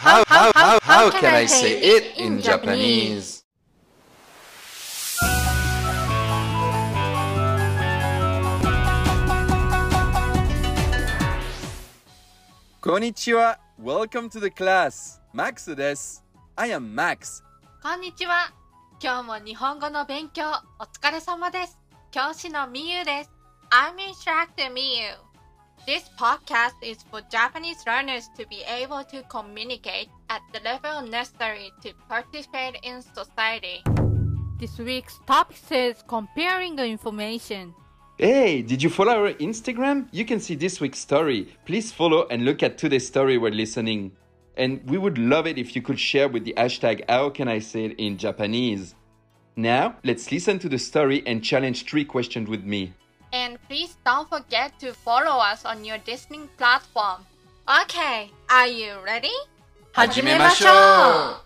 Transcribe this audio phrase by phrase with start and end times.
[0.00, 3.44] How, how, how, how can I say it in Japanese?
[12.80, 13.58] Konnichiwa.
[13.78, 15.20] Welcome to the class.
[15.34, 16.24] Max です。
[16.56, 17.42] I am Max.
[17.82, 18.54] こんにちは。
[19.02, 20.44] 今日も日本語の勉強
[20.78, 21.78] お疲れ様です。
[22.10, 23.30] 教師のみゆです。
[23.70, 25.29] I'm Instructor Miyu.
[25.90, 31.72] This podcast is for Japanese learners to be able to communicate at the level necessary
[31.82, 33.82] to participate in society.
[34.60, 37.74] This week's topic is comparing information.
[38.18, 40.06] Hey, did you follow our Instagram?
[40.12, 41.48] You can see this week's story.
[41.66, 44.12] Please follow and look at today's story while listening.
[44.56, 47.58] And we would love it if you could share with the hashtag How Can I
[47.58, 48.94] Say It in Japanese.
[49.56, 52.94] Now, let's listen to the story and challenge three questions with me
[53.31, 57.25] And please don't forget to follow us on your listening platform.
[57.67, 59.29] Okay, are you ready?
[59.93, 61.45] 始めましょう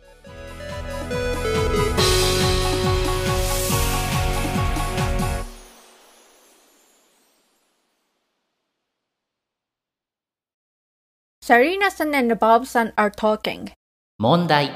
[11.42, 13.72] サリーナさん and Bob さん are talking.
[14.20, 14.72] 問題。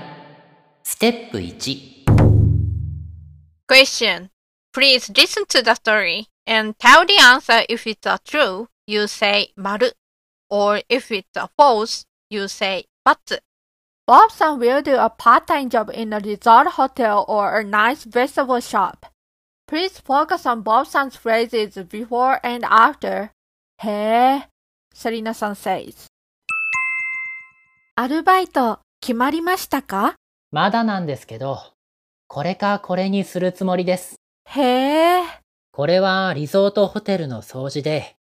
[0.84, 2.06] ステップ1。
[3.68, 4.30] Question.
[4.74, 9.53] Please listen to the story And tell the answer if it's a true, you say
[9.57, 9.93] 丸
[10.49, 13.41] or if it's a false, you say ×.
[14.07, 18.59] Bob さん will do a part-time job in a resort hotel or a nice vegetable
[18.59, 19.07] shop.
[19.67, 23.29] Please focus on Bob さん 's phrases before and after.
[23.83, 23.91] へ
[24.41, 24.49] え、
[24.95, 26.07] セリナさん says.
[27.97, 30.15] アルバイト決まりましたか
[30.51, 31.75] まだなんですけど、
[32.27, 34.17] これかこれにするつもりです。
[34.47, 35.48] へえ。
[35.79, 38.17] これはリゾートホテルの掃除で、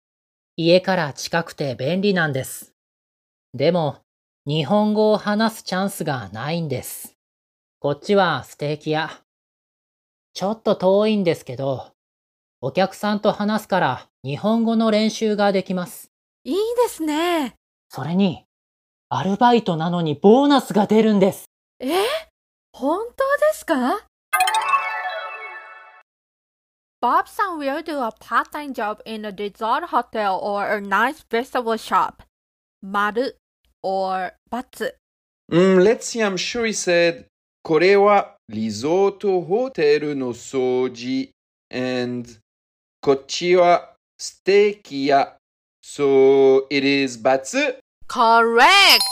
[0.57, 2.75] 家から近くて便利なんです。
[3.55, 3.97] でも、
[4.45, 7.17] 日本語を話すチャンスがないんです。
[7.79, 9.09] こっちはステーキ屋。
[10.35, 11.93] ちょっと遠いんですけど、
[12.61, 16.11] お客さんと話すから日本語の練習ができます。
[16.43, 17.55] いいですね。
[17.89, 18.45] それに、
[19.09, 21.45] アルバイトなのにボーナスが出るんです。
[21.79, 21.89] え？
[22.71, 24.05] 本当ですか？
[26.99, 32.23] Bob-san will do a part-time job in a resort hotel or a nice vegetable shop.
[32.81, 33.29] Maru
[33.83, 34.89] or batsu.
[35.51, 37.25] Mm, let's see, I'm sure he said,
[37.63, 40.11] Kore wa risotto hotel
[41.69, 42.39] and
[43.03, 43.81] kochi wa.
[45.83, 47.73] So it is batsu?
[48.07, 49.03] Correct!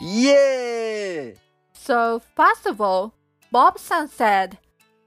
[0.00, 1.32] Yeah!
[1.74, 3.12] So first of all,
[3.52, 4.56] Bob-san said,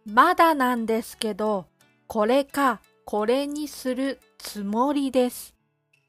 [0.05, 1.72] まだなんですけど。
[2.12, 5.54] これかこれにするつもりです。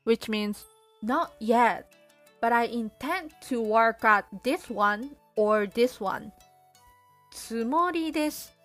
[0.05, 0.65] Which means,
[1.03, 1.85] not yet,
[2.41, 6.31] but I intend to work at this one or this one.
[7.31, 8.55] つもりです。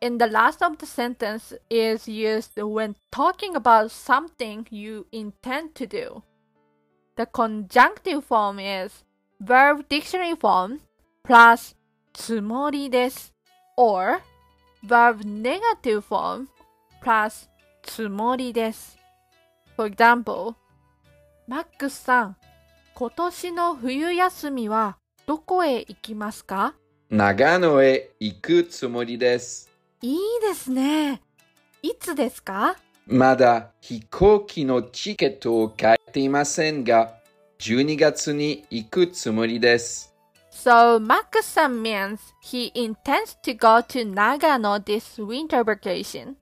[0.00, 5.86] In the last of the sentence is used when talking about something you intend to
[5.86, 6.22] do.
[7.16, 9.04] The conjunctive form is
[9.40, 10.80] verb dictionary form
[11.24, 11.74] plus
[12.12, 13.32] つもりです
[13.76, 14.20] or
[14.84, 16.48] verb negative form
[17.01, 17.49] plus
[17.83, 18.97] つもりです。
[19.75, 20.55] For example,
[21.47, 22.35] マックスさん、
[22.93, 26.75] 今年の冬休みはどこへ行きますか？
[27.09, 29.71] 長野へ行くつもりです。
[30.01, 31.21] いいですね。
[31.81, 32.75] いつですか？
[33.07, 37.15] まだ飛行機のチケットを買っていませんが、
[37.59, 40.13] 12月に行くつもりです。
[40.51, 46.35] So, Max-san means he intends to go to Nagano this winter vacation.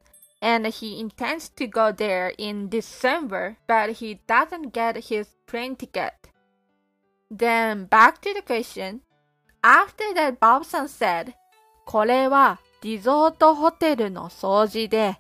[0.47, 6.13] and he intends to go there in December, but he doesn't get his train ticket.
[7.29, 9.01] Then back to the question.
[9.61, 11.33] After that, Bob-san said,
[11.85, 15.19] これはリゾートホテルの掃除で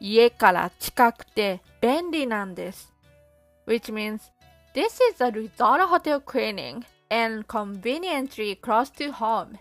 [0.00, 2.92] 家から近くて便利なんです。
[3.68, 4.18] Which means,
[4.74, 9.56] this is a resort hotel cleaning and conveniently close to home.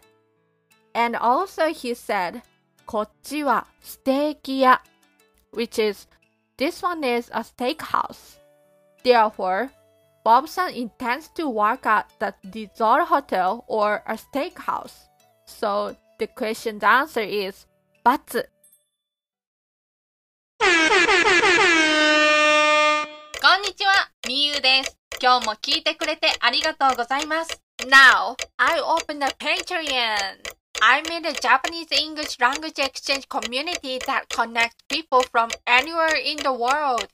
[0.96, 2.42] And also he said,
[2.88, 4.82] こっちはステーキ屋
[5.54, 6.08] which is
[6.58, 8.38] this one is a steakhouse.
[9.04, 9.72] Therefore,
[10.24, 15.08] Bob-san intends to work at the resort hotel or a steakhouse.
[15.46, 17.66] So the question's answer is
[18.04, 18.26] but
[23.44, 24.62] Konnichiwa, Miyu
[28.60, 30.63] I open the Patreon.
[30.86, 36.52] I made a Japanese English language exchange community that connects people from anywhere in the
[36.52, 37.08] world.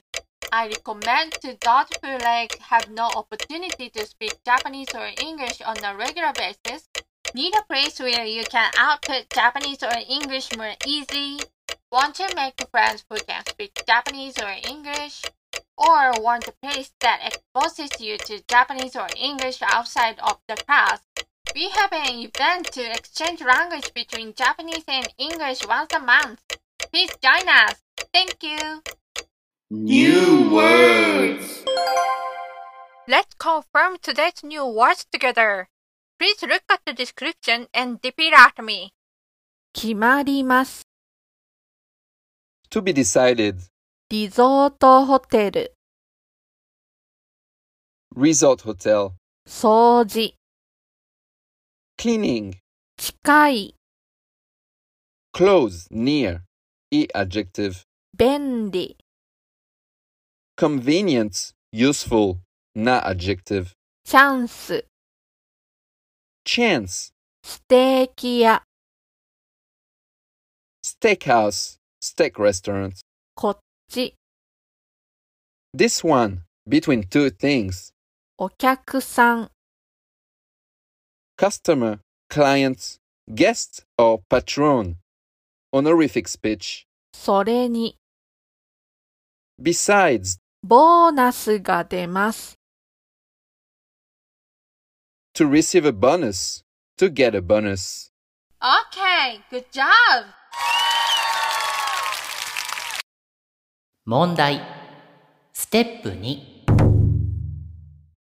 [0.51, 5.77] I recommend to those who like have no opportunity to speak Japanese or English on
[5.85, 6.89] a regular basis,
[7.35, 11.39] need a place where you can output Japanese or English more easily,
[11.91, 15.21] want to make friends who can speak Japanese or English,
[15.77, 21.01] or want a place that exposes you to Japanese or English outside of the class.
[21.54, 26.40] We have an event to exchange language between Japanese and English once a month.
[26.90, 27.82] Please join us.
[28.12, 28.82] Thank you.
[29.70, 31.64] New words.
[33.06, 35.68] Let's confirm today's new words together.
[36.18, 38.92] Please look at the description and repeat after me.
[39.72, 40.86] 決まります。
[42.70, 43.56] To be decided.
[44.10, 45.74] リゾートホテル、
[48.16, 49.12] Resort hotel.
[49.46, 50.36] 掃除、
[51.98, 52.54] Cleaning.
[52.96, 53.74] 近い、
[55.34, 55.88] Close.
[55.90, 56.42] Near.
[56.90, 57.82] E adjective.
[58.16, 58.96] 便利、
[60.56, 61.52] Convenient.
[61.72, 62.38] Useful.
[62.76, 63.72] Na adjective.
[64.04, 64.84] チャンス、
[66.46, 67.12] Chance.
[67.42, 68.62] ステーキ屋、
[70.84, 71.78] Steakhouse.
[72.02, 72.92] Steak restaurant.
[73.34, 73.58] こっ
[73.88, 74.14] ち、
[75.76, 76.42] This one.
[76.68, 77.92] Between two things.
[78.38, 79.50] お客さん、
[81.38, 82.00] Customer.
[82.30, 82.98] Client.
[83.34, 84.96] Guest or patron.
[85.72, 86.86] Honorific speech.
[87.12, 87.96] それに、
[89.60, 90.38] Besides.
[90.62, 92.58] ボーナスが出ます。
[95.34, 96.64] To receive a bonus.
[96.98, 98.12] To get a bonus.
[98.60, 99.84] Okay, good job!
[104.04, 104.60] 問題。
[105.52, 106.54] ステップ2。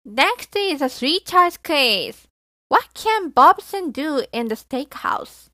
[0.06, 2.28] Next is a three choice quiz.
[2.69, 5.49] What can Bob-san do in the steakhouse?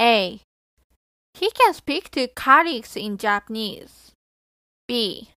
[0.00, 0.40] A.
[1.34, 4.12] He can speak to colleagues in Japanese.
[4.88, 5.30] B.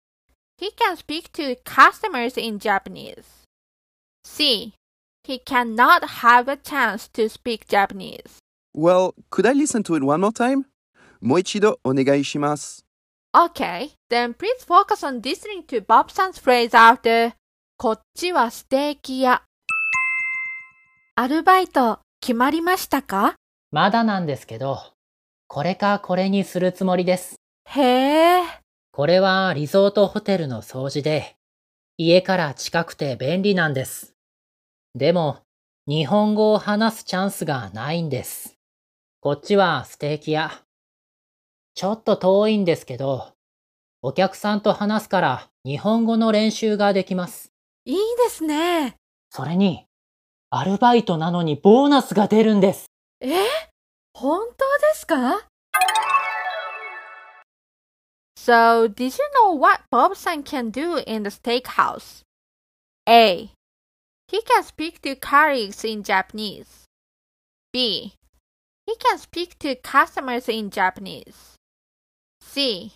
[0.58, 3.26] He can speak to customers in Japanese.
[4.24, 4.74] C.
[5.24, 8.40] He cannot have a chance to speak Japanese.
[8.74, 10.66] Well, could I listen to it one more time?
[11.22, 12.86] もう一度お願いします。
[13.34, 17.34] Okay, then please focus on listening to Bob-san's phrase after
[17.78, 19.44] こっちはステーキ屋
[21.22, 23.36] アルバイト決まりましたか？
[23.72, 24.80] まだなんですけど、
[25.48, 27.36] これかこれにするつもりです。
[27.66, 28.44] へえ、
[28.94, 31.36] これはリゾートホテルの掃除で、
[31.98, 34.16] 家から近くて便利なんです。
[34.96, 35.40] でも、
[35.90, 38.56] 日本語を話すチャンスがないんです。
[39.20, 40.64] こっちはステーキ屋。
[41.76, 43.34] ちょっと遠いんですけど、
[44.02, 47.52] お客さんと話すから日本語の練習ができます。
[47.84, 48.96] いいですね。
[49.30, 49.86] それに、
[50.52, 52.88] アルバイトなのにボーナスが出るんです。
[53.22, 53.30] え
[54.16, 55.46] 本当ですか
[58.36, 62.24] ?So, did you know what Bob-san can do in the steakhouse?
[63.08, 63.52] A.
[64.28, 66.86] He can speak to colleagues in Japanese.
[67.72, 68.14] B.
[68.88, 71.56] He can speak to customers in Japanese.
[72.42, 72.94] C.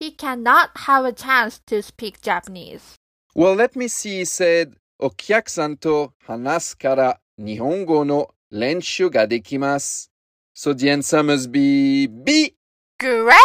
[0.00, 2.96] He cannot have a chance to speak Japanese.
[3.34, 4.76] Well, let me see, said.
[4.98, 10.10] お客さんと話すから日本語の練習ができます。
[10.56, 12.56] So the answer must be B.
[12.98, 13.36] Great!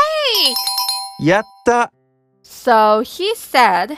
[1.21, 1.91] やった
[2.41, 3.97] So he said,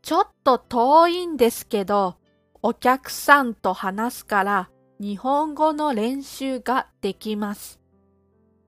[0.00, 2.16] ちょっと遠いんですけど、
[2.62, 7.78] お客さんと話すから日本語の練習ができます。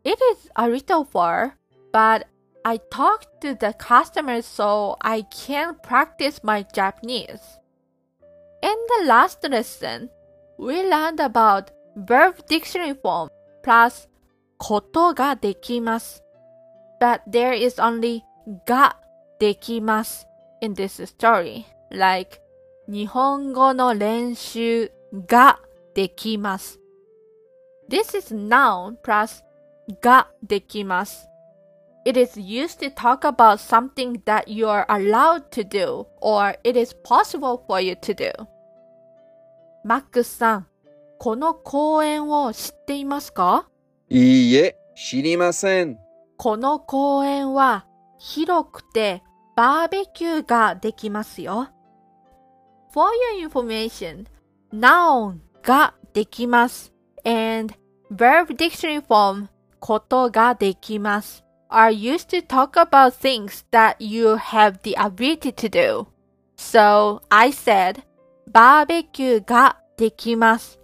[0.04, 1.52] It is a little far,
[1.94, 2.26] but
[2.62, 7.58] I talked to the customers so I can practice my Japanese.
[8.61, 10.09] In the last lesson,
[10.57, 13.29] we learned about verb dictionary form
[13.63, 14.07] plus
[14.57, 16.23] ことができます。
[17.03, 18.21] but there is only
[18.65, 18.97] が
[19.39, 20.25] できます
[20.61, 21.65] in this story.
[21.91, 22.39] Like
[22.87, 24.89] 日本語の練習
[25.27, 25.59] が
[25.93, 26.79] できます。
[27.89, 29.43] This is noun plus
[30.01, 31.26] ができます。
[32.08, 36.74] It is used to talk about something that you are allowed to do or it
[36.74, 38.32] is possible for you to do.
[39.84, 40.66] マックスさん、
[41.18, 43.68] この公園を知っていますか
[44.08, 45.98] いいえ、知りません。
[46.38, 47.84] この公園は
[48.18, 49.22] 広くて
[49.54, 51.68] バーベキューができますよ。
[52.90, 54.24] For your information,
[54.72, 56.90] noun ができます
[57.26, 57.74] and
[58.10, 59.48] verb dictionary form
[59.78, 66.07] ことができます are used to talk about things that you have the ability to do.
[66.55, 68.03] So I said
[68.51, 70.79] バーベキューができます。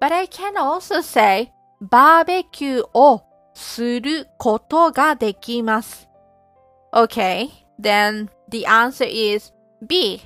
[0.00, 3.22] But I can also say バーベキューを
[3.54, 6.08] することができます。
[6.92, 7.48] Okay,
[7.80, 9.52] then The answer is
[9.86, 10.22] B.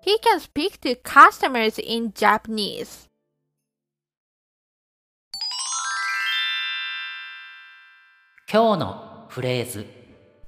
[0.00, 3.08] He can speak to customers in Japanese.
[8.50, 9.86] 今日の フレーズ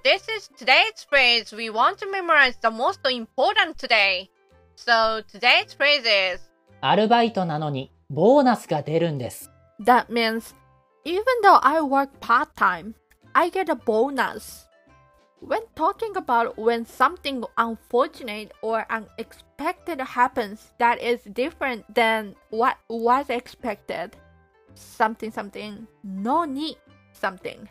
[0.02, 1.54] This is today's phrase.
[1.54, 4.30] We want to memorize the most important today.
[4.76, 6.40] So today's phrase is
[6.80, 9.50] アルバイトなのにボーナスが出るんです。
[9.78, 10.54] That means
[11.04, 12.94] even though I work part time,
[13.34, 14.66] I get a bonus.
[15.42, 23.30] When talking about when something unfortunate or unexpected happens that is different than what was
[23.30, 24.16] expected,
[24.74, 26.76] something something no ni
[27.12, 27.68] something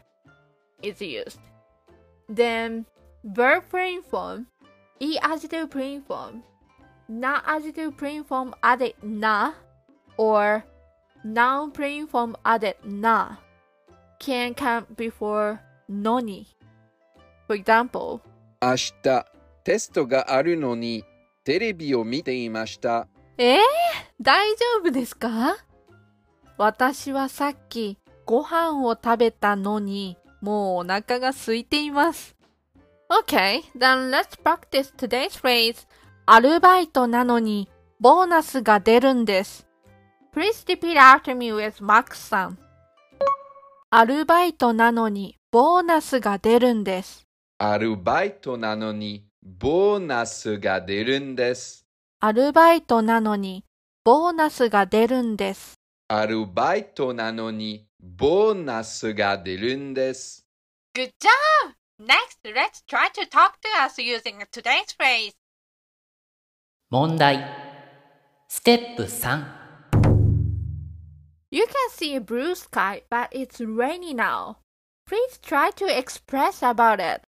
[0.85, 1.41] Is used.
[2.29, 2.85] Then
[3.25, 4.47] verb plain form,
[5.01, 6.43] e adjective plain form,
[7.09, 9.53] na adjective plain form added na
[10.17, 10.65] or
[11.25, 13.37] noun plain form added na
[14.19, 16.47] can come before noni.
[17.47, 18.21] For example,
[18.63, 19.25] 明日
[19.65, 21.05] テストがあるのに
[21.45, 23.07] テレビを見ていました。
[23.37, 23.59] えー、
[24.21, 25.57] 大丈夫ですか
[26.57, 32.37] 私はさっきご飯を食べたのにもうお腹が空いています。
[33.09, 35.87] Okay, then let's practice today's phrase
[36.27, 39.67] アルバイトなのにボーナスが出るんです。
[40.37, 42.59] Please repeat after me with Max さん。
[43.89, 47.27] アルバイトなのにボーナスが出るんです。
[47.57, 51.87] アルバイトなのにボーナスが出るんです。
[52.21, 53.65] アルバイトなのに
[54.05, 55.81] ボーナスが出るんです。
[56.09, 60.46] アルバイトなのに ボーナスが出るんです。
[60.94, 61.74] Good job!
[62.00, 65.34] Next, let's try to talk to us using today's phrase.
[66.90, 67.46] 問題
[68.48, 69.60] ステップ3
[71.52, 74.58] You can see a blue sky, but it's rainy now.
[75.06, 77.22] Please try to express about it.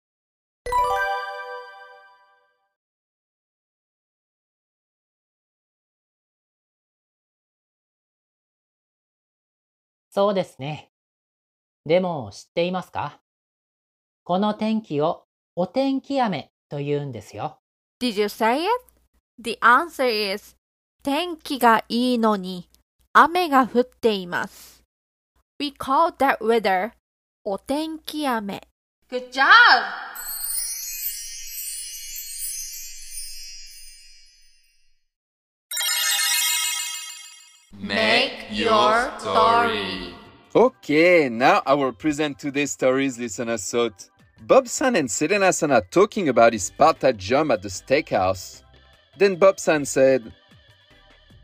[10.17, 10.89] そうですね。
[11.85, 13.21] でも知っていますか？
[14.25, 17.59] この天気をお天気雨と言うんですよ。
[18.01, 18.71] Did you say it?
[19.39, 20.57] The answer is
[21.03, 22.67] 天気がいいのに
[23.13, 24.83] 雨が降っています。
[25.61, 26.93] We call that weather
[27.45, 28.67] お天気雨。
[29.11, 29.45] Good job!
[37.80, 40.14] Make your story.
[40.54, 44.10] Okay, now I will present today's stories listener thought.
[44.42, 48.64] Bob-san and Selena-san are talking about his part-time job at the steakhouse.
[49.18, 50.34] Then Bob-san said,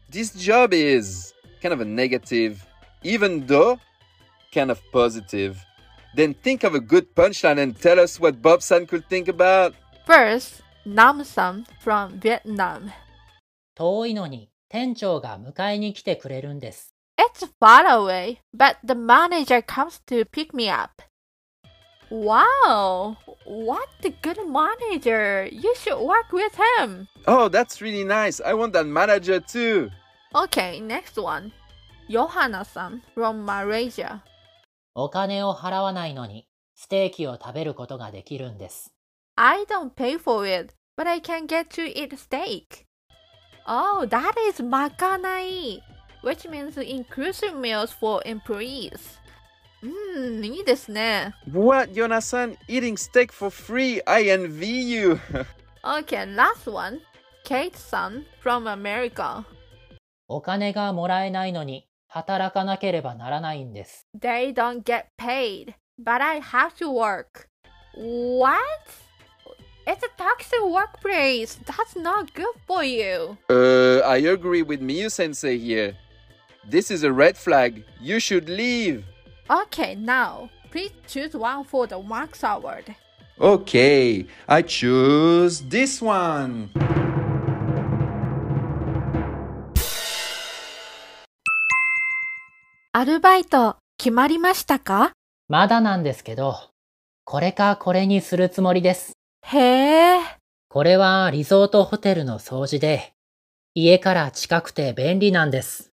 [0.09, 2.65] This job is kind of a negative,
[3.03, 3.79] even though
[4.53, 5.63] kind of positive.
[6.15, 9.75] Then think of a good punchline and tell us what Bob-san could think about.
[10.05, 12.91] First, Nam Sam from Vietnam.
[13.75, 16.94] 遠いのに 店長が迎えに来てくれるんです。
[17.18, 21.02] It's far away, but the manager comes to pick me up.
[22.10, 25.46] Wow, what a good manager!
[25.52, 27.06] You should work with him.
[27.26, 28.42] Oh, that's really nice.
[28.42, 29.90] I want that manager too.
[30.34, 31.52] Okay, next one.
[32.08, 34.22] Johanna-san from Malaysia.
[34.94, 38.94] お金を払わないのにステーキを食べることができるんです。
[39.36, 42.86] I don't pay for it, but I can get to eat steak.
[43.65, 45.81] Oh, that is makanai,
[46.21, 49.19] which means inclusive meals for employees.
[49.83, 51.35] うん、いいですね。
[51.51, 52.57] What, Jonas-san?
[52.67, 54.01] Eating steak for free?
[54.05, 55.19] I envy you.
[55.83, 56.99] Okay, last one.
[57.45, 59.43] Kate-san from America.
[60.27, 64.07] お金がもらえないのに働かなければならないんです。
[64.19, 67.47] They don't get paid, but I have to work.
[67.95, 68.57] What?
[69.84, 71.58] It's a toxic workplace.
[71.66, 73.36] That's not good for you.
[73.50, 75.96] Uh, I agree with Miyu sensei here.
[76.68, 77.84] This is a red flag.
[78.00, 79.04] You should leave.
[79.50, 82.94] Okay, now please choose one for the Max Award.
[83.40, 86.70] Okay, I choose this one.
[92.94, 95.12] アルバイト決まりましたか
[95.48, 96.54] まだなんですけど、
[97.24, 99.14] これかこれにするつもりです。
[99.42, 100.20] へえ。
[100.68, 103.12] これはリゾートホテルの掃除で、
[103.74, 105.92] 家から近くて便利なんです。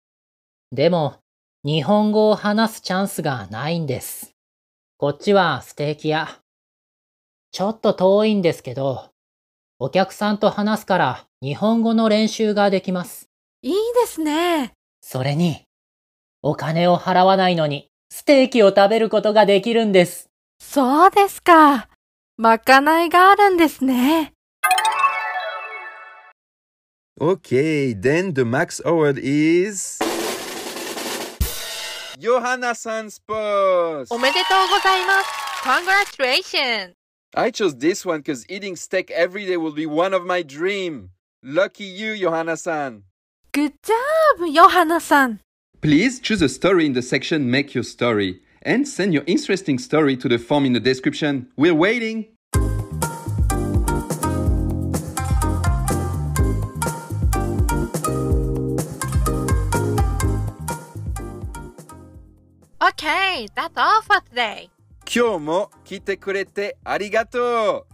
[0.73, 1.17] でも、
[1.65, 4.35] 日本語を話すチャンスがないんです。
[4.97, 6.41] こっちはステーキ屋。
[7.51, 9.11] ちょっと遠いんですけど、
[9.79, 13.29] お客さんと話すから日本語の練習ができます。
[13.63, 14.73] いいですね。
[15.01, 15.65] それに、
[16.41, 20.31] お金を払わないのにステーキを食べることができるんです。
[20.59, 21.89] そうですか。
[22.42, 24.34] まかないがあるんですね。
[27.20, 30.00] Okay, then the max award is.
[32.20, 34.14] Johanna-san's post!
[34.14, 35.30] おめでとうございます
[35.64, 36.94] Congratulations!
[37.36, 41.10] I chose this one because eating steak every day will be one of my dream.
[41.44, 43.04] Lucky you, Johanna-san.
[43.52, 45.40] Good job, ヨハナさん
[45.82, 50.18] Please choose a story in the section Make Your Story and send your interesting story
[50.18, 51.48] to the form in the description.
[51.56, 52.28] We're waiting.
[63.02, 64.70] Okay, that's all for today.
[65.10, 67.88] 今日も来てくれてありがと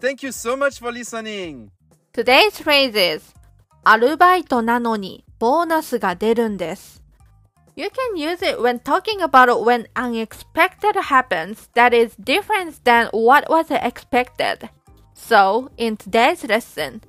[0.00, 1.70] う Thank you so much for listening!
[2.12, 3.34] Today's phrase is
[3.82, 7.02] アルバイトなのにボーナスが出るんです。
[7.74, 13.70] You can use it when talking about when unexpected happens that is different than what was
[13.70, 14.68] expected.
[15.14, 17.00] So, in today's lesson,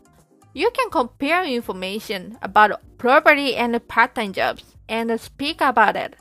[0.55, 6.15] you can compare information about property and part-time jobs and speak about it.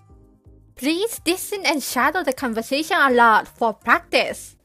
[0.75, 4.57] Please listen and shadow the conversation a lot for practice.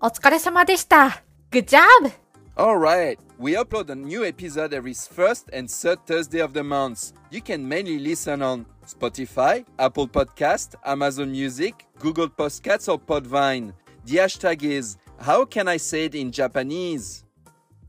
[0.00, 1.22] お疲れ様でした。
[1.50, 2.12] Good job!
[2.56, 7.12] Alright, we upload a new episode every first and third Thursday of the month.
[7.30, 13.72] You can mainly listen on Spotify, Apple Podcast, Amazon Music, Google Podcasts or Podbean.
[14.04, 17.24] The hashtag is how can I say it in Japanese?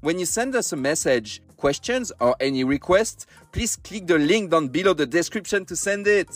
[0.01, 4.67] When you send us a message, questions or any requests, please click the link down
[4.69, 6.29] below the description to send it.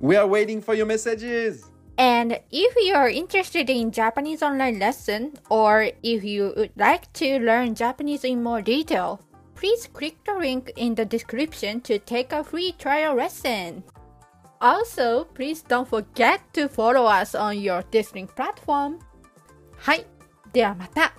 [0.00, 1.70] We are waiting for your messages.
[1.98, 7.38] And if you are interested in Japanese online lesson or if you would like to
[7.38, 9.20] learn Japanese in more detail,
[9.54, 13.82] please click the link in the description to take a free trial lesson.
[14.60, 18.98] Also, please don't forget to follow us on your listening platform.
[19.78, 20.06] はい、
[20.52, 21.12] ではまた。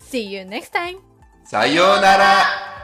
[0.00, 0.98] See you next time!
[1.44, 2.75] さようなら